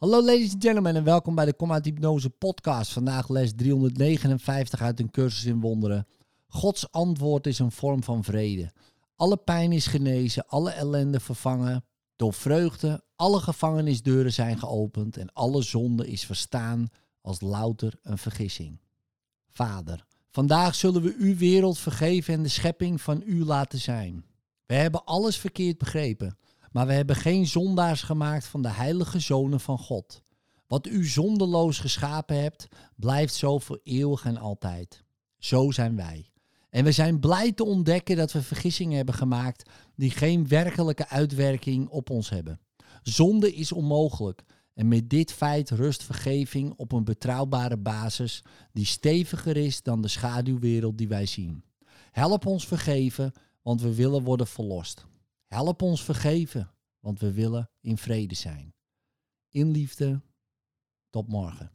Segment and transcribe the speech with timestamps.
[0.00, 2.92] Hallo ladies and gentlemen en welkom bij de Kom uit Hypnose podcast.
[2.92, 6.06] Vandaag les 359 uit een cursus in wonderen.
[6.46, 8.72] Gods antwoord is een vorm van vrede.
[9.16, 11.84] Alle pijn is genezen, alle ellende vervangen
[12.16, 13.02] door vreugde.
[13.16, 16.88] Alle gevangenisdeuren zijn geopend en alle zonde is verstaan
[17.20, 18.80] als louter een vergissing.
[19.48, 24.24] Vader, vandaag zullen we uw wereld vergeven en de schepping van u laten zijn.
[24.66, 26.36] We hebben alles verkeerd begrepen.
[26.70, 30.22] Maar we hebben geen zondaars gemaakt van de heilige zonen van God.
[30.66, 35.04] Wat u zondeloos geschapen hebt, blijft zo voor eeuwig en altijd.
[35.38, 36.30] Zo zijn wij.
[36.70, 41.88] En we zijn blij te ontdekken dat we vergissingen hebben gemaakt die geen werkelijke uitwerking
[41.88, 42.60] op ons hebben.
[43.02, 44.42] Zonde is onmogelijk.
[44.74, 50.08] En met dit feit rust vergeving op een betrouwbare basis die steviger is dan de
[50.08, 51.64] schaduwwereld die wij zien.
[52.10, 53.32] Help ons vergeven,
[53.62, 55.06] want we willen worden verlost.
[55.50, 58.74] Help ons vergeven, want we willen in vrede zijn.
[59.48, 60.22] In liefde,
[61.08, 61.70] tot morgen.